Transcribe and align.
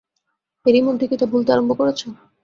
এরই 0.65 0.81
মধ্যে 0.87 1.05
কি 1.09 1.15
তা 1.17 1.25
ভুলতে 1.31 1.49
আরম্ভ 1.51 1.71
করেছ। 1.79 2.01